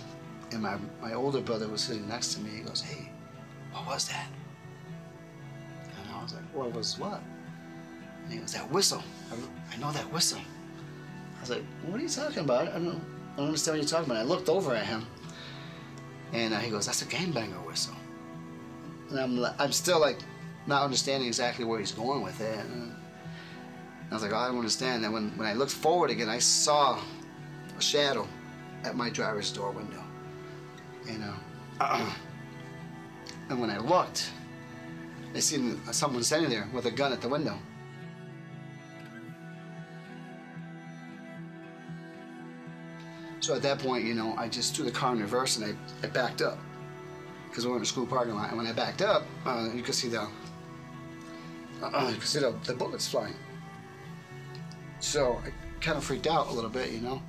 And 0.51 0.61
my, 0.61 0.77
my 1.01 1.13
older 1.13 1.41
brother 1.41 1.67
was 1.67 1.81
sitting 1.81 2.07
next 2.07 2.33
to 2.35 2.41
me. 2.41 2.51
He 2.57 2.61
goes, 2.61 2.81
Hey, 2.81 3.09
what 3.71 3.87
was 3.87 4.07
that? 4.09 4.27
And 5.83 6.13
I 6.13 6.21
was 6.21 6.33
like, 6.33 6.43
What 6.53 6.73
was 6.73 6.99
what? 6.99 7.21
And 8.23 8.33
he 8.33 8.39
goes, 8.39 8.53
That 8.53 8.69
whistle. 8.71 9.03
I, 9.31 9.77
know 9.79 9.91
that 9.91 10.11
whistle. 10.11 10.39
I 11.37 11.41
was 11.41 11.49
like, 11.49 11.63
What 11.85 11.99
are 11.99 12.03
you 12.03 12.09
talking 12.09 12.39
about? 12.39 12.69
I 12.69 12.79
don't, 12.79 13.01
I 13.33 13.37
don't 13.37 13.47
understand 13.47 13.77
what 13.77 13.81
you're 13.81 13.89
talking 13.89 14.11
about. 14.11 14.17
I 14.17 14.27
looked 14.27 14.49
over 14.49 14.73
at 14.73 14.85
him. 14.85 15.05
And 16.33 16.53
uh, 16.53 16.59
he 16.59 16.71
goes, 16.71 16.85
That's 16.85 17.01
a 17.01 17.05
gangbanger 17.05 17.65
whistle. 17.65 17.95
And 19.09 19.19
I'm, 19.19 19.45
I'm 19.59 19.71
still 19.71 19.99
like 19.99 20.19
not 20.67 20.83
understanding 20.83 21.27
exactly 21.27 21.65
where 21.65 21.79
he's 21.79 21.91
going 21.91 22.21
with 22.21 22.39
it. 22.41 22.59
And 22.59 22.95
I 24.09 24.13
was 24.13 24.23
like, 24.23 24.33
oh, 24.33 24.37
I 24.37 24.47
don't 24.47 24.57
understand. 24.57 25.03
And 25.03 25.13
when, 25.13 25.37
when 25.37 25.47
I 25.47 25.53
looked 25.53 25.71
forward 25.71 26.09
again, 26.09 26.29
I 26.29 26.39
saw 26.39 26.99
a 27.77 27.81
shadow 27.81 28.27
at 28.83 28.95
my 28.95 29.09
driver's 29.09 29.51
door 29.51 29.71
window. 29.71 30.03
You 31.05 31.17
know. 31.19 31.33
and 33.49 33.59
when 33.59 33.69
I 33.69 33.77
looked, 33.77 34.29
I 35.33 35.39
seen 35.39 35.79
someone 35.91 36.23
standing 36.23 36.49
there 36.49 36.67
with 36.73 36.85
a 36.85 36.91
gun 36.91 37.11
at 37.11 37.21
the 37.21 37.29
window. 37.29 37.57
So 43.45 43.53
at 43.53 43.61
that 43.61 43.77
point, 43.77 44.05
you 44.05 44.15
know, 44.15 44.33
I 44.39 44.49
just 44.49 44.75
threw 44.75 44.85
the 44.85 44.91
car 44.91 45.13
in 45.13 45.21
reverse 45.21 45.57
and 45.57 45.65
I, 45.65 46.07
I 46.07 46.09
backed 46.09 46.41
up 46.41 46.57
because 47.47 47.63
we 47.63 47.69
were 47.69 47.77
in 47.77 47.83
a 47.83 47.85
school 47.85 48.07
parking 48.07 48.33
lot. 48.33 48.49
And 48.49 48.57
when 48.57 48.65
I 48.65 48.73
backed 48.73 49.03
up, 49.03 49.21
uh, 49.45 49.69
you 49.71 49.83
could 49.83 49.93
see 49.93 50.07
the 50.07 50.27
uh, 51.83 52.07
you 52.09 52.15
could 52.15 52.27
see 52.27 52.39
the, 52.39 52.55
the 52.63 52.73
bullets 52.73 53.07
flying. 53.07 53.35
So 54.99 55.39
I 55.45 55.51
kind 55.79 55.95
of 55.95 56.03
freaked 56.03 56.25
out 56.25 56.47
a 56.47 56.51
little 56.53 56.71
bit, 56.71 56.89
you 56.89 57.01
know. 57.01 57.21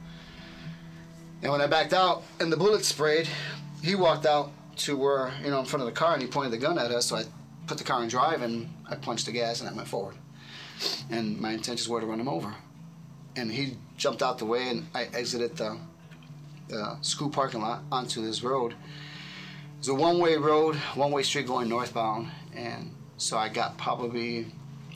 And 1.43 1.53
when 1.53 1.61
I 1.61 1.67
backed 1.67 1.93
out 1.93 2.23
and 2.41 2.51
the 2.51 2.57
bullets 2.57 2.89
sprayed, 2.89 3.29
he 3.83 3.95
walked 3.95 4.25
out 4.25 4.53
to 4.77 4.97
where 4.97 5.35
you 5.45 5.51
know 5.51 5.61
in 5.61 5.67
front 5.67 5.83
of 5.83 5.87
the 5.87 5.93
car 5.93 6.15
and 6.15 6.23
he 6.23 6.29
pointed 6.29 6.51
the 6.51 6.57
gun 6.57 6.79
at 6.79 6.93
us. 6.93 7.05
So 7.05 7.17
I 7.17 7.25
put 7.67 7.77
the 7.77 7.85
car 7.85 8.03
in 8.03 8.09
drive 8.09 8.41
and 8.41 8.71
I 8.89 8.95
punched 8.95 9.27
the 9.27 9.33
gas 9.33 9.61
and 9.61 9.69
I 9.69 9.75
went 9.75 9.87
forward. 9.87 10.15
And 11.11 11.39
my 11.39 11.53
intentions 11.53 11.91
were 11.91 12.01
to 12.01 12.07
run 12.07 12.19
him 12.19 12.29
over. 12.29 12.55
And 13.37 13.53
he 13.53 13.77
jumped 13.99 14.23
out 14.23 14.39
the 14.39 14.47
way 14.47 14.71
and 14.71 14.87
I 14.95 15.09
exited 15.13 15.59
the, 15.59 15.79
the 16.69 16.97
school 17.03 17.31
parking 17.31 17.61
lot 17.61 17.83
onto 17.91 18.25
this 18.25 18.43
road. 18.43 18.75
It's 19.79 19.89
a 19.89 19.95
one-way 19.95 20.37
road, 20.37 20.77
one-way 20.95 21.23
street 21.23 21.47
going 21.47 21.69
northbound, 21.69 22.31
and 22.55 22.91
so 23.19 23.37
I 23.37 23.49
got 23.49 23.79
probably 23.79 24.47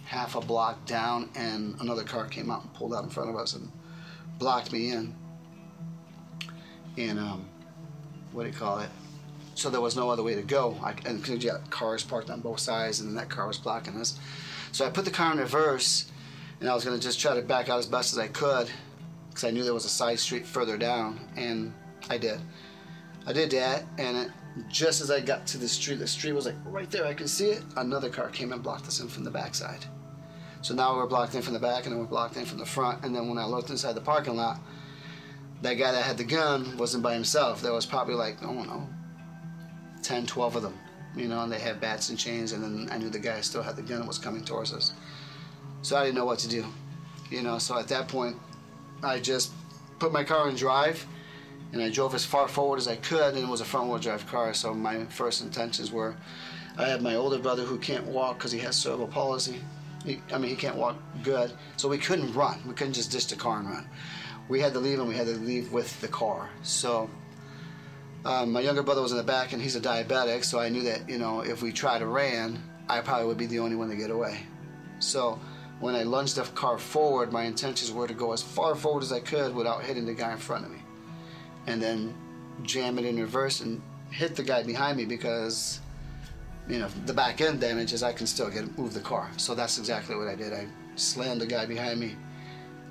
half 0.07 0.35
a 0.35 0.41
block 0.41 0.85
down, 0.87 1.29
and 1.35 1.79
another 1.81 2.03
car 2.03 2.27
came 2.27 2.51
out 2.51 2.63
and 2.63 2.75
pulled 2.75 2.95
out 2.95 3.05
in 3.05 3.11
front 3.11 3.31
of 3.31 3.37
us 3.37 3.55
and 3.55 3.71
blocked 4.39 4.73
me 4.73 4.91
in. 4.91 5.15
And 6.99 7.19
um, 7.19 7.49
what 8.33 8.43
do 8.43 8.49
you 8.49 8.55
call 8.55 8.81
it? 8.81 8.89
So 9.55 9.71
there 9.71 9.81
was 9.81 9.97
no 9.97 10.11
other 10.11 10.23
way 10.23 10.35
to 10.35 10.43
go. 10.43 10.77
I, 10.83 10.95
and 11.07 11.27
you 11.29 11.51
got 11.51 11.71
cars 11.71 12.03
parked 12.03 12.31
on 12.31 12.41
both 12.41 12.61
sides, 12.61 13.01
and 13.01 13.17
that 13.17 13.29
car 13.29 13.47
was 13.47 13.59
blocking 13.59 13.97
us. 14.01 14.19
So 14.73 14.87
I 14.87 14.91
put 14.91 15.05
the 15.05 15.11
car 15.11 15.33
in 15.33 15.39
reverse, 15.39 16.11
and 16.61 16.69
I 16.69 16.75
was 16.75 16.85
gonna 16.85 16.99
just 16.99 17.21
try 17.21 17.35
to 17.35 17.43
back 17.43 17.69
out 17.69 17.79
as 17.79 17.87
best 17.87 18.13
as 18.13 18.19
I 18.19 18.29
could 18.29 18.71
because 19.41 19.49
I 19.49 19.57
knew 19.57 19.65
there 19.65 19.73
was 19.73 19.87
a 19.87 19.89
side 19.89 20.19
street 20.19 20.47
further 20.47 20.77
down, 20.77 21.19
and 21.35 21.73
I 22.11 22.19
did. 22.19 22.41
I 23.27 23.33
did 23.33 23.51
that, 23.53 23.85
and 23.97 24.17
it, 24.19 24.31
just 24.69 25.01
as 25.01 25.11
I 25.11 25.21
got 25.21 25.47
to 25.49 25.59
the 25.59 25.69
street, 25.69 25.99
the 25.99 26.07
street 26.07 26.33
was 26.33 26.45
like 26.45 26.57
right 26.67 26.91
there. 26.91 27.07
I 27.07 27.15
could 27.15 27.31
see 27.31 27.47
it. 27.47 27.63
Another 27.77 28.11
car 28.11 28.29
came 28.29 28.53
and 28.53 28.63
blocked 28.63 28.87
us 28.87 29.01
in 29.01 29.09
from 29.09 29.25
the 29.25 29.31
backside. 29.31 29.87
So 30.61 30.75
now 30.75 30.95
we're 30.95 31.07
blocked 31.07 31.35
in 31.35 31.41
from 31.41 31.55
the 31.55 31.61
back, 31.61 31.85
and 31.85 31.93
then 31.93 32.01
we're 32.01 32.07
blocked 32.07 32.37
in 32.37 32.45
from 32.45 32.59
the 32.59 32.67
front. 32.67 33.03
And 33.03 33.17
then 33.17 33.29
when 33.29 33.39
I 33.39 33.47
looked 33.47 33.71
inside 33.71 33.95
the 33.95 34.03
parking 34.03 34.37
lot, 34.37 34.61
that 35.63 35.75
guy 35.75 35.91
that 35.91 36.05
had 36.05 36.19
the 36.19 36.25
gun 36.25 36.77
wasn't 36.77 37.03
by 37.03 37.15
himself. 37.15 37.63
There 37.63 37.73
was 37.73 37.87
probably 37.87 38.17
like 38.17 38.43
I 38.43 38.47
don't 38.47 38.67
know, 38.67 38.87
10, 40.03 40.27
12 40.27 40.57
of 40.57 40.63
them. 40.63 40.79
You 41.17 41.29
know, 41.29 41.43
and 41.43 41.51
they 41.51 41.59
had 41.59 41.81
bats 41.81 42.11
and 42.11 42.19
chains. 42.19 42.53
And 42.53 42.63
then 42.63 42.89
I 42.93 42.99
knew 42.99 43.09
the 43.09 43.19
guy 43.19 43.41
still 43.41 43.63
had 43.63 43.77
the 43.77 43.83
gun 43.83 44.01
and 44.01 44.07
was 44.07 44.19
coming 44.19 44.45
towards 44.45 44.75
us. 44.75 44.93
So 45.81 45.97
I 45.97 46.05
didn't 46.05 46.17
know 46.17 46.27
what 46.27 46.41
to 46.41 46.49
do. 46.49 46.67
You 47.31 47.43
know, 47.43 47.59
so 47.59 47.79
at 47.79 47.89
that 47.89 48.07
point, 48.07 48.37
I 49.03 49.21
just 49.21 49.53
put 49.99 50.13
my 50.13 50.25
car 50.25 50.49
in 50.49 50.57
drive 50.57 51.07
and 51.73 51.81
I 51.81 51.89
drove 51.89 52.15
as 52.15 52.25
far 52.25 52.49
forward 52.49 52.79
as 52.79 52.89
I 52.89 52.97
could, 52.97 53.35
and 53.35 53.45
it 53.45 53.49
was 53.49 53.61
a 53.61 53.65
front 53.65 53.89
wheel 53.89 53.99
drive 53.99 54.27
car. 54.27 54.53
So 54.55 54.75
my 54.75 55.05
first 55.05 55.43
intentions 55.43 55.93
were 55.93 56.17
I 56.77 56.89
had 56.89 57.03
my 57.03 57.15
older 57.15 57.39
brother 57.39 57.63
who 57.63 57.79
can't 57.79 58.07
walk 58.07 58.39
because 58.39 58.53
he 58.53 58.59
has 58.61 58.77
cerebral 58.77 59.09
palsy. 59.09 59.61
He, 60.05 60.23
I 60.33 60.39
mean, 60.39 60.51
he 60.51 60.57
can't 60.57 60.77
walk 60.77 60.97
good, 61.23 61.53
so 61.77 61.89
we 61.89 61.99
couldn't 61.99 62.33
run. 62.33 62.61
We 62.67 62.75
couldn't 62.75 62.95
just 62.95 63.13
ditch 63.13 63.27
the 63.29 63.37
car 63.37 63.59
and 63.59 63.69
run. 63.69 63.87
We 64.49 64.61
had 64.61 64.73
to 64.73 64.81
leave, 64.81 64.99
and 64.99 65.09
we 65.09 65.15
had 65.15 65.27
to 65.27 65.35
leave 65.35 65.73
with 65.73 66.01
the 66.01 66.09
car. 66.09 66.49
So 66.63 67.11
um, 68.25 68.53
my 68.53 68.61
younger 68.61 68.83
brother 68.83 69.03
was 69.03 69.13
in 69.13 69.19
the 69.19 69.25
back, 69.25 69.53
and 69.53 69.61
he's 69.61 69.77
a 69.77 69.81
diabetic, 69.81 70.45
so 70.45 70.59
I 70.59 70.71
knew 70.71 70.83
that 70.85 71.09
you 71.09 71.19
know 71.19 71.41
if 71.41 71.63
we 71.63 71.71
tried 71.71 72.01
to 72.01 72.07
ran, 72.07 72.63
I 72.89 73.01
probably 73.01 73.27
would 73.27 73.39
be 73.39 73.47
the 73.47 73.61
only 73.61 73.77
one 73.77 73.91
to 73.91 73.97
get 73.97 74.11
away. 74.11 74.41
So 74.99 75.39
when 75.81 75.95
I 75.95 76.03
lunged 76.03 76.37
the 76.37 76.43
car 76.43 76.79
forward, 76.79 77.33
my 77.33 77.45
intentions 77.45 77.91
were 77.91 78.07
to 78.07 78.15
go 78.15 78.33
as 78.33 78.43
far 78.43 78.75
forward 78.75 79.03
as 79.03 79.13
I 79.13 79.21
could 79.21 79.55
without 79.55 79.83
hitting 79.83 80.07
the 80.07 80.15
guy 80.15 80.33
in 80.33 80.39
front 80.39 80.67
of 80.67 80.71
me, 80.71 80.79
and 81.67 81.83
then 81.83 82.15
jam 82.63 82.99
it 82.99 83.07
in 83.07 83.19
reverse 83.19 83.61
and 83.61 83.81
hit 84.11 84.37
the 84.37 84.43
guy 84.43 84.63
behind 84.63 84.99
me 84.99 85.07
because 85.07 85.81
you 86.69 86.79
know 86.79 86.89
the 87.07 87.15
back 87.15 87.41
end 87.41 87.61
damage 87.61 87.93
is 87.93 88.03
I 88.03 88.13
can 88.13 88.27
still 88.27 88.51
get 88.51 88.79
move 88.79 88.95
the 88.95 89.01
car. 89.01 89.31
So 89.39 89.55
that's 89.55 89.79
exactly 89.79 90.15
what 90.17 90.29
I 90.29 90.35
did. 90.35 90.53
I 90.53 90.67
slammed 90.97 91.41
the 91.41 91.47
guy 91.47 91.65
behind 91.67 91.99
me 91.99 92.15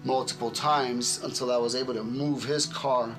multiple 0.03 0.49
times 0.49 1.21
until 1.23 1.51
I 1.51 1.57
was 1.57 1.75
able 1.75 1.93
to 1.93 2.03
move 2.03 2.43
his 2.43 2.65
car 2.65 3.15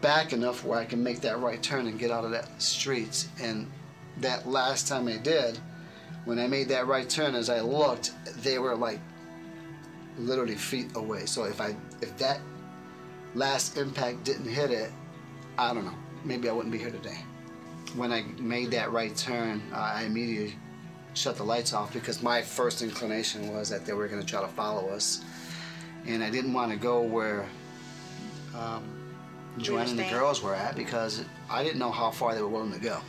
back 0.00 0.32
enough 0.32 0.64
where 0.64 0.78
I 0.78 0.84
can 0.84 1.02
make 1.02 1.20
that 1.20 1.38
right 1.40 1.62
turn 1.62 1.86
and 1.86 1.98
get 1.98 2.10
out 2.10 2.24
of 2.24 2.30
that 2.30 2.60
street. 2.60 3.26
And 3.40 3.70
that 4.18 4.48
last 4.48 4.88
time 4.88 5.08
I 5.08 5.16
did, 5.16 5.58
when 6.24 6.38
I 6.38 6.46
made 6.46 6.68
that 6.68 6.86
right 6.86 7.08
turn, 7.08 7.34
as 7.34 7.50
I 7.50 7.60
looked, 7.60 8.12
they 8.42 8.58
were 8.58 8.76
like 8.76 9.00
literally 10.18 10.54
feet 10.54 10.94
away. 10.96 11.26
So 11.26 11.44
if 11.44 11.60
I 11.60 11.74
if 12.00 12.16
that 12.18 12.40
last 13.34 13.76
impact 13.76 14.24
didn't 14.24 14.48
hit 14.48 14.70
it, 14.70 14.90
I 15.58 15.72
don't 15.74 15.84
know. 15.84 15.94
Maybe 16.24 16.48
I 16.48 16.52
wouldn't 16.52 16.72
be 16.72 16.78
here 16.78 16.90
today. 16.90 17.18
When 17.96 18.12
I 18.12 18.22
made 18.38 18.70
that 18.70 18.92
right 18.92 19.14
turn, 19.16 19.62
uh, 19.72 19.76
I 19.76 20.04
immediately 20.04 20.56
shut 21.14 21.36
the 21.36 21.42
lights 21.42 21.74
off 21.74 21.92
because 21.92 22.22
my 22.22 22.40
first 22.40 22.80
inclination 22.80 23.52
was 23.52 23.68
that 23.68 23.84
they 23.84 23.92
were 23.92 24.08
going 24.08 24.20
to 24.20 24.26
try 24.26 24.40
to 24.40 24.48
follow 24.48 24.88
us, 24.88 25.22
and 26.06 26.22
I 26.22 26.30
didn't 26.30 26.52
want 26.52 26.72
to 26.72 26.78
go 26.78 27.02
where 27.02 27.46
um, 28.56 28.84
Joanne 29.58 29.88
and 29.88 29.98
the 29.98 30.08
girls 30.08 30.42
were 30.42 30.54
at 30.54 30.76
because 30.76 31.24
I 31.50 31.62
didn't 31.62 31.78
know 31.78 31.90
how 31.90 32.10
far 32.10 32.34
they 32.34 32.40
were 32.40 32.48
willing 32.48 32.72
to 32.72 32.80
go. 32.80 33.00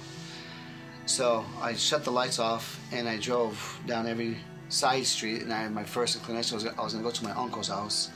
So 1.06 1.46
I 1.62 1.74
shut 1.74 2.04
the 2.04 2.12
lights 2.12 2.40
off 2.40 2.80
and 2.92 3.08
I 3.10 3.18
drove 3.18 3.80
down 3.86 4.08
every 4.08 4.38
side 4.70 5.06
street. 5.06 5.42
And 5.42 5.54
I, 5.54 5.68
my 5.70 5.84
first 5.84 6.16
inclination 6.16 6.56
was 6.56 6.66
I 6.66 6.82
was 6.82 6.94
going 6.94 7.04
to 7.04 7.10
go 7.10 7.12
to 7.12 7.24
my 7.24 7.32
uncle's 7.32 7.68
house, 7.68 8.10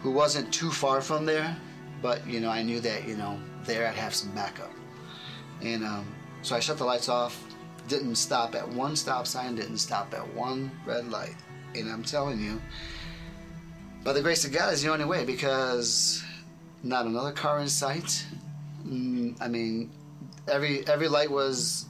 who 0.00 0.10
wasn't 0.10 0.52
too 0.52 0.70
far 0.70 1.00
from 1.00 1.24
there, 1.26 1.56
but 2.00 2.26
you 2.26 2.40
know 2.40 2.50
I 2.50 2.62
knew 2.62 2.80
that 2.80 3.06
you 3.06 3.16
know 3.16 3.38
there 3.64 3.86
I'd 3.86 3.94
have 3.94 4.14
some 4.14 4.32
backup. 4.32 4.70
And 5.62 5.84
um, 5.84 6.06
so 6.42 6.56
I 6.56 6.60
shut 6.60 6.78
the 6.78 6.84
lights 6.84 7.08
off. 7.08 7.40
Didn't 7.88 8.16
stop 8.16 8.54
at 8.54 8.68
one 8.68 8.96
stop 8.96 9.26
sign. 9.26 9.54
Didn't 9.54 9.78
stop 9.78 10.14
at 10.14 10.26
one 10.34 10.70
red 10.86 11.10
light. 11.10 11.36
And 11.74 11.90
I'm 11.90 12.02
telling 12.02 12.40
you, 12.40 12.60
by 14.02 14.12
the 14.12 14.20
grace 14.20 14.44
of 14.44 14.52
God 14.52 14.72
is 14.72 14.82
the 14.82 14.90
only 14.90 15.04
way 15.04 15.24
because 15.24 16.24
not 16.82 17.06
another 17.06 17.32
car 17.32 17.60
in 17.60 17.68
sight. 17.68 18.24
Mm, 18.84 19.36
I 19.40 19.48
mean, 19.48 19.90
every 20.48 20.86
every 20.86 21.08
light 21.08 21.30
was, 21.30 21.86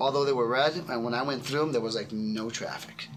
although 0.00 0.24
they 0.24 0.32
were 0.32 0.46
red, 0.46 0.74
and 0.88 1.04
when 1.04 1.14
I 1.14 1.22
went 1.22 1.44
through 1.44 1.60
them, 1.60 1.72
there 1.72 1.80
was 1.80 1.94
like 1.94 2.12
no 2.12 2.50
traffic, 2.50 3.08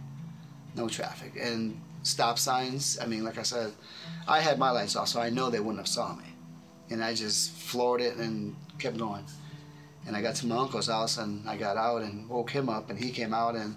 no 0.76 0.88
traffic, 0.88 1.34
and 1.40 1.80
stop 2.04 2.40
signs. 2.40 2.98
I 3.02 3.06
mean, 3.06 3.24
like 3.24 3.38
I 3.38 3.44
said, 3.44 3.72
I 4.28 4.40
had 4.42 4.58
my 4.60 4.72
lights 4.72 4.96
off, 4.96 5.10
so 5.10 5.20
I 5.20 5.30
know 5.30 5.50
they 5.50 5.60
wouldn't 5.60 5.80
have 5.80 5.88
saw 5.88 6.16
me, 6.16 6.26
and 6.90 7.04
I 7.04 7.14
just 7.14 7.52
floored 7.52 8.02
it 8.02 8.18
and 8.18 8.56
kept 8.78 8.98
going. 8.98 9.26
And 10.08 10.16
I 10.16 10.22
got 10.22 10.36
to 10.36 10.48
my 10.48 10.58
uncle's 10.58 10.88
house, 10.88 11.18
and 11.18 11.48
I 11.48 11.58
got 11.58 11.78
out 11.78 12.02
and 12.02 12.28
woke 12.30 12.50
him 12.52 12.70
up, 12.70 12.90
and 12.90 12.98
he 12.98 13.12
came 13.12 13.34
out, 13.34 13.56
and 13.56 13.76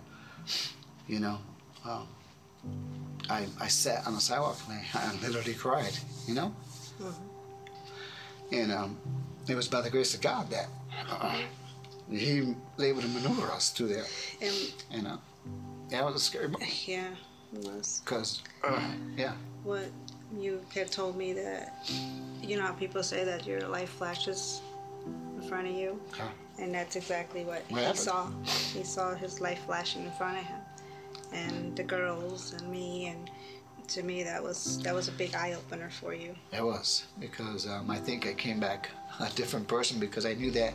you 1.09 1.21
know, 1.21 1.39
um, 1.85 2.07
I 3.29 3.47
I 3.61 3.69
sat 3.69 4.07
on 4.07 4.15
the 4.15 4.21
sidewalk 4.21 4.59
and 4.69 4.79
I, 4.79 4.85
I 4.95 5.27
literally 5.27 5.55
cried, 5.55 5.97
you 6.27 6.35
know. 6.35 6.55
And 8.53 8.71
um, 8.71 8.99
it 9.49 9.55
was 9.55 9.67
by 9.69 9.81
the 9.81 9.91
grace 9.91 10.15
of 10.15 10.21
God 10.21 10.51
that 10.51 10.69
uh, 11.11 11.39
He 12.11 12.55
was 12.77 12.85
able 12.87 13.03
to 13.03 13.09
maneuver 13.09 13.51
us 13.53 13.71
through 13.71 13.89
there. 13.89 14.05
And 14.41 14.55
And 14.91 15.07
uh, 15.07 15.17
yeah, 15.91 16.03
it 16.03 16.05
was 16.05 16.17
a 16.17 16.21
scary 16.21 16.49
moment. 16.49 16.89
yeah, 16.89 17.09
it 17.55 17.65
was. 17.65 18.01
Because, 18.05 18.43
uh, 18.65 18.81
yeah, 19.17 19.33
What 19.65 19.87
you 20.39 20.61
had 20.75 20.91
told 20.91 21.17
me 21.17 21.33
that, 21.35 21.75
you 22.43 22.57
know 22.57 22.63
how 22.67 22.73
people 22.73 23.03
say 23.03 23.25
that 23.25 23.47
your 23.47 23.69
life 23.69 23.91
flashes 23.91 24.61
in 25.37 25.43
front 25.49 25.69
of 25.69 25.75
you? 25.75 26.01
Huh. 26.13 26.25
And 26.59 26.75
that's 26.75 26.97
exactly 26.97 27.45
what, 27.45 27.63
What 27.69 27.79
he 27.81 27.85
happened? 27.85 27.99
saw. 27.99 28.31
He 28.75 28.85
saw 28.85 29.15
his 29.15 29.41
life 29.41 29.61
flashing 29.67 30.05
in 30.05 30.13
front 30.13 30.39
of 30.39 30.45
him. 30.45 30.61
And 31.33 31.75
the 31.77 31.83
girls 31.83 32.53
and 32.53 32.71
me 32.71 33.07
and 33.07 33.31
to 33.93 34.03
me 34.03 34.23
that 34.23 34.43
was 34.43 34.79
that 34.83 34.95
was 34.95 35.09
a 35.09 35.13
big 35.13 35.35
eye 35.35 35.53
opener 35.53 35.91
for 35.91 36.15
you. 36.15 36.35
it 36.53 36.65
was. 36.65 37.05
Because 37.21 37.67
um, 37.67 37.91
I 37.91 37.99
think 37.99 38.27
I 38.27 38.33
came 38.33 38.59
back 38.59 38.91
a 39.21 39.29
different 39.31 39.69
person 39.69 40.01
because 40.01 40.25
I 40.25 40.35
knew 40.35 40.51
that 40.53 40.75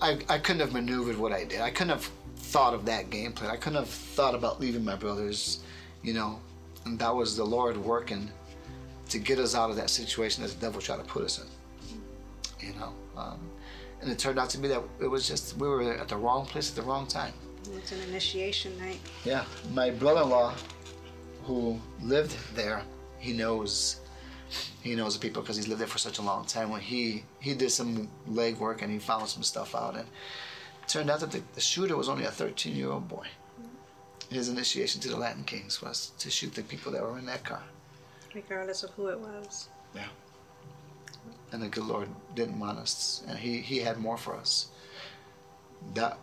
I, 0.00 0.18
I 0.28 0.38
couldn't 0.38 0.60
have 0.60 0.72
maneuvered 0.72 1.16
what 1.16 1.32
I 1.32 1.44
did. 1.44 1.60
I 1.60 1.70
couldn't 1.70 1.90
have 1.90 2.10
thought 2.36 2.74
of 2.74 2.84
that 2.86 3.10
game 3.10 3.32
plan. 3.32 3.50
I 3.50 3.56
couldn't 3.56 3.78
have 3.78 3.88
thought 3.88 4.34
about 4.34 4.60
leaving 4.60 4.84
my 4.84 4.96
brothers, 4.96 5.60
you 6.02 6.14
know. 6.14 6.40
And 6.86 6.98
that 6.98 7.14
was 7.14 7.36
the 7.36 7.44
Lord 7.44 7.76
working 7.76 8.30
to 9.10 9.18
get 9.18 9.38
us 9.38 9.54
out 9.54 9.70
of 9.70 9.76
that 9.76 9.90
situation 9.90 10.42
that 10.42 10.50
the 10.52 10.60
devil 10.60 10.80
tried 10.80 10.96
to 10.96 11.04
put 11.04 11.22
us 11.22 11.38
in. 11.38 12.66
You 12.66 12.74
know. 12.74 12.92
Um, 13.16 13.38
and 14.00 14.10
it 14.10 14.18
turned 14.18 14.38
out 14.38 14.50
to 14.50 14.58
be 14.58 14.68
that 14.68 14.82
it 15.00 15.06
was 15.06 15.28
just 15.28 15.56
we 15.58 15.68
were 15.68 15.92
at 15.92 16.08
the 16.08 16.16
wrong 16.16 16.46
place 16.46 16.70
at 16.70 16.76
the 16.76 16.82
wrong 16.82 17.06
time. 17.06 17.34
It's 17.76 17.92
an 17.92 18.00
initiation 18.08 18.76
night. 18.78 18.98
Yeah, 19.24 19.44
my 19.74 19.90
brother-in-law, 19.90 20.54
who 21.44 21.80
lived 22.02 22.36
there, 22.54 22.82
he 23.18 23.32
knows, 23.32 24.00
he 24.82 24.94
knows 24.94 25.14
the 25.14 25.20
people 25.20 25.42
because 25.42 25.56
he's 25.56 25.68
lived 25.68 25.80
there 25.80 25.88
for 25.88 25.98
such 25.98 26.18
a 26.18 26.22
long 26.22 26.44
time. 26.46 26.70
When 26.70 26.80
he 26.80 27.24
he 27.40 27.54
did 27.54 27.70
some 27.70 28.08
legwork 28.28 28.82
and 28.82 28.90
he 28.92 28.98
found 28.98 29.28
some 29.28 29.42
stuff 29.42 29.74
out, 29.74 29.94
and 29.96 30.06
it 30.82 30.88
turned 30.88 31.10
out 31.10 31.20
that 31.20 31.30
the, 31.32 31.42
the 31.54 31.60
shooter 31.60 31.96
was 31.96 32.08
only 32.08 32.24
a 32.24 32.30
13-year-old 32.30 33.08
boy. 33.08 33.26
His 34.30 34.48
initiation 34.48 35.00
to 35.02 35.08
the 35.08 35.16
Latin 35.16 35.44
Kings 35.44 35.82
was 35.82 36.12
to 36.18 36.30
shoot 36.30 36.54
the 36.54 36.62
people 36.62 36.92
that 36.92 37.02
were 37.02 37.18
in 37.18 37.26
that 37.26 37.44
car. 37.44 37.62
regardless 38.34 38.82
of 38.84 38.90
who 38.90 39.08
it 39.08 39.18
was. 39.18 39.68
Yeah. 39.94 40.06
And 41.52 41.62
the 41.62 41.68
good 41.68 41.84
Lord 41.84 42.08
didn't 42.36 42.58
want 42.60 42.78
us, 42.78 43.22
and 43.28 43.36
he 43.38 43.58
he 43.58 43.78
had 43.78 43.98
more 43.98 44.16
for 44.16 44.36
us. 44.36 44.68
That 45.94 46.18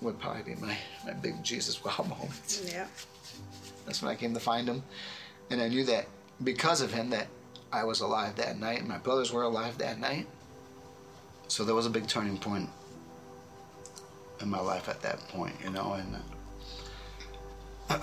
would 0.00 0.18
probably 0.18 0.42
be 0.54 0.60
my, 0.60 0.76
my 1.04 1.12
big 1.12 1.42
Jesus 1.44 1.82
wow 1.84 2.04
moment. 2.08 2.62
Yeah. 2.66 2.86
That's 3.88 4.02
when 4.02 4.10
I 4.10 4.16
came 4.16 4.34
to 4.34 4.40
find 4.40 4.68
him. 4.68 4.82
And 5.48 5.62
I 5.62 5.68
knew 5.68 5.82
that 5.84 6.06
because 6.44 6.82
of 6.82 6.92
him 6.92 7.08
that 7.08 7.26
I 7.72 7.84
was 7.84 8.00
alive 8.00 8.36
that 8.36 8.60
night 8.60 8.80
and 8.80 8.88
my 8.88 8.98
brothers 8.98 9.32
were 9.32 9.44
alive 9.44 9.78
that 9.78 9.98
night. 9.98 10.26
So 11.48 11.64
there 11.64 11.74
was 11.74 11.86
a 11.86 11.90
big 11.90 12.06
turning 12.06 12.36
point 12.36 12.68
in 14.42 14.50
my 14.50 14.60
life 14.60 14.90
at 14.90 15.00
that 15.00 15.26
point, 15.28 15.54
you 15.64 15.70
know, 15.70 15.94
and 17.88 18.02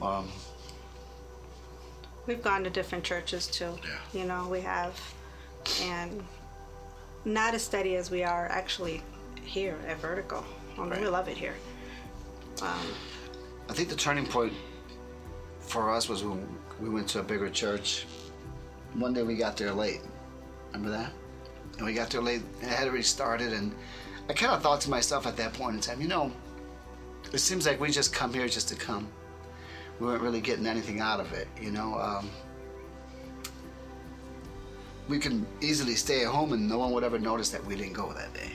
um, 0.00 0.28
We've 2.28 2.40
gone 2.40 2.62
to 2.62 2.70
different 2.70 3.02
churches 3.02 3.48
too. 3.48 3.76
Yeah. 3.82 4.20
You 4.20 4.28
know, 4.28 4.46
we 4.48 4.60
have. 4.60 4.96
And 5.82 6.22
not 7.24 7.52
as 7.54 7.64
steady 7.64 7.96
as 7.96 8.12
we 8.12 8.22
are 8.22 8.46
actually 8.46 9.02
here 9.42 9.76
at 9.88 9.98
Vertical. 10.00 10.44
Um, 10.78 10.90
We 10.90 10.98
Right. 10.98 11.10
love 11.10 11.26
it 11.26 11.36
here. 11.36 11.56
Um, 12.62 12.78
I 13.72 13.74
think 13.74 13.88
the 13.88 13.96
turning 13.96 14.26
point 14.26 14.52
for 15.60 15.88
us 15.90 16.06
was 16.06 16.22
when 16.22 16.46
we 16.78 16.90
went 16.90 17.08
to 17.08 17.20
a 17.20 17.22
bigger 17.22 17.48
church. 17.48 18.04
One 18.92 19.14
day 19.14 19.22
we 19.22 19.34
got 19.34 19.56
there 19.56 19.72
late. 19.72 20.02
Remember 20.74 20.90
that? 20.90 21.10
And 21.78 21.86
we 21.86 21.94
got 21.94 22.10
there 22.10 22.20
late 22.20 22.42
it 22.60 22.68
had 22.68 22.86
already 22.86 23.02
started 23.02 23.54
and 23.54 23.74
I 24.28 24.34
kind 24.34 24.52
of 24.52 24.62
thought 24.62 24.82
to 24.82 24.90
myself 24.90 25.26
at 25.26 25.38
that 25.38 25.54
point 25.54 25.76
in 25.76 25.80
time, 25.80 26.02
you 26.02 26.06
know, 26.06 26.30
it 27.32 27.38
seems 27.38 27.64
like 27.64 27.80
we 27.80 27.90
just 27.90 28.12
come 28.12 28.34
here 28.34 28.46
just 28.46 28.68
to 28.68 28.74
come. 28.74 29.08
We 29.98 30.06
weren't 30.06 30.20
really 30.20 30.42
getting 30.42 30.66
anything 30.66 31.00
out 31.00 31.18
of 31.18 31.32
it, 31.32 31.48
you 31.58 31.70
know. 31.70 31.98
Um, 31.98 32.28
we 35.08 35.18
can 35.18 35.46
easily 35.62 35.94
stay 35.94 36.24
at 36.24 36.28
home 36.28 36.52
and 36.52 36.68
no 36.68 36.76
one 36.76 36.92
would 36.92 37.04
ever 37.04 37.18
notice 37.18 37.48
that 37.48 37.64
we 37.64 37.76
didn't 37.76 37.94
go 37.94 38.12
that 38.12 38.34
day, 38.34 38.52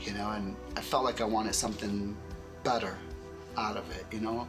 you 0.00 0.12
know. 0.12 0.30
And 0.30 0.54
I 0.76 0.80
felt 0.80 1.02
like 1.02 1.20
I 1.20 1.24
wanted 1.24 1.56
something 1.56 2.16
better 2.62 2.96
out 3.58 3.76
of 3.76 3.90
it, 3.90 4.06
you 4.12 4.20
know. 4.20 4.46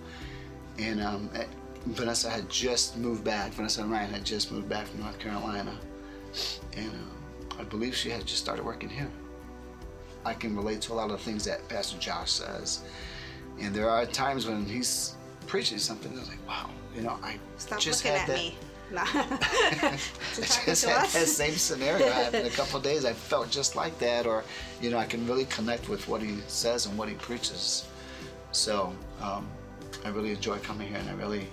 And 0.78 1.02
um, 1.02 1.30
eh, 1.36 1.46
Vanessa 1.88 2.30
had 2.30 2.50
just 2.50 2.98
moved 2.98 3.24
back. 3.24 3.52
Vanessa 3.52 3.82
and 3.82 3.92
Ryan 3.92 4.12
had 4.12 4.24
just 4.26 4.52
moved 4.52 4.70
back 4.70 4.88
from 4.88 5.02
North 5.02 5.20
Carolina, 5.20 5.76
and 6.78 6.90
um, 6.90 7.12
I 7.60 7.64
believe 7.64 7.96
she 7.96 8.10
had 8.10 8.26
just 8.26 8.42
started 8.42 8.64
working 8.64 8.90
here. 8.90 9.10
I 10.26 10.34
can 10.34 10.56
relate 10.56 10.82
to 10.82 10.94
a 10.94 10.96
lot 10.96 11.12
of 11.12 11.18
the 11.18 11.24
things 11.24 11.46
that 11.46 11.68
Pastor 11.70 11.98
Josh 11.98 12.32
says, 12.32 12.84
and 13.60 13.74
there 13.74 13.90
are 13.90 14.06
times 14.06 14.46
when 14.48 14.66
he's 14.66 15.16
preaching 15.48 15.78
something. 15.80 16.12
I 16.16 16.20
was 16.20 16.30
like, 16.30 16.48
wow, 16.48 16.70
you 16.96 17.02
know, 17.02 17.18
I 17.24 17.38
Stop 17.58 17.80
just 17.80 18.04
looking 18.06 18.20
had 18.20 18.30
at 18.30 18.36
that. 18.36 18.44
me. 18.44 18.58
Nah. 18.92 19.04
I 19.14 20.00
just 20.36 20.84
had 20.84 21.06
that 21.10 21.28
same 21.28 21.54
scenario 21.54 22.10
happen 22.12 22.44
a 22.44 22.50
couple 22.50 22.78
of 22.78 22.84
days. 22.84 23.06
I 23.06 23.14
felt 23.14 23.52
just 23.52 23.76
like 23.76 24.00
that, 24.00 24.26
or 24.26 24.44
you 24.82 24.90
know, 24.90 24.98
I 24.98 25.06
can 25.06 25.28
really 25.28 25.46
connect 25.46 25.90
with 25.90 26.08
what 26.08 26.24
he 26.24 26.40
says 26.48 26.88
and 26.88 26.98
what 26.98 27.08
he 27.08 27.14
preaches. 27.14 27.86
So 28.52 28.94
um, 29.22 29.48
I 30.06 30.10
really 30.10 30.32
enjoy 30.32 30.58
coming 30.60 30.88
here, 30.88 30.98
and 30.98 31.10
I 31.10 31.14
really 31.14 31.48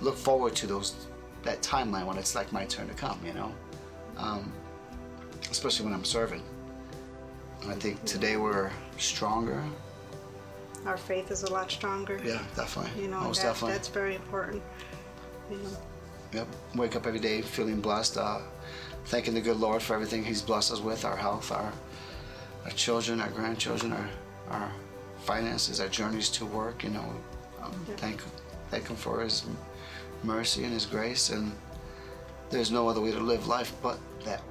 look 0.00 0.16
forward 0.16 0.54
to 0.56 0.66
those 0.66 1.06
that 1.42 1.62
timeline 1.62 2.06
when 2.06 2.18
it's 2.18 2.34
like 2.34 2.52
my 2.52 2.64
turn 2.66 2.88
to 2.88 2.94
come. 2.94 3.20
You 3.24 3.34
know, 3.34 3.54
um, 4.16 4.52
especially 5.50 5.84
when 5.84 5.94
I'm 5.94 6.04
serving. 6.04 6.42
I 7.68 7.74
think 7.74 8.02
today 8.04 8.36
we're 8.36 8.70
stronger. 8.96 9.62
Our 10.86 10.96
faith 10.96 11.30
is 11.30 11.42
a 11.42 11.52
lot 11.52 11.70
stronger. 11.70 12.18
Yeah, 12.24 12.42
definitely. 12.56 13.02
You 13.02 13.08
know, 13.08 13.20
most 13.20 13.42
that, 13.42 13.48
definitely. 13.48 13.76
that's 13.76 13.88
very 13.88 14.14
important. 14.14 14.62
You 15.50 15.58
know, 15.58 15.76
Yep. 16.32 16.46
Wake 16.76 16.96
up 16.96 17.06
every 17.06 17.18
day 17.18 17.42
feeling 17.42 17.80
blessed, 17.80 18.16
uh, 18.16 18.38
thanking 19.06 19.34
the 19.34 19.40
good 19.40 19.56
Lord 19.58 19.82
for 19.82 19.94
everything 19.94 20.24
He's 20.24 20.42
blessed 20.42 20.72
us 20.72 20.80
with 20.80 21.04
our 21.04 21.16
health, 21.16 21.50
our, 21.50 21.72
our 22.64 22.70
children, 22.70 23.20
our 23.20 23.30
grandchildren, 23.30 23.92
our, 23.92 24.08
our 24.50 24.70
finances, 25.20 25.80
our 25.80 25.88
journeys 25.88 26.28
to 26.30 26.46
work. 26.46 26.82
You 26.84 26.90
know, 26.90 27.14
um, 27.62 27.72
Yeah. 27.88 27.96
thank, 27.96 28.22
thank 28.70 28.88
Him 28.88 28.96
for 28.96 29.20
His 29.20 29.44
mercy 30.24 30.64
and 30.64 30.72
His 30.72 30.86
grace. 30.86 31.30
And 31.30 31.52
there's 32.50 32.70
no 32.70 32.88
other 32.88 33.00
way 33.00 33.12
to 33.12 33.20
live 33.20 33.46
life 33.46 33.72
but 33.82 33.98
that. 34.24 34.42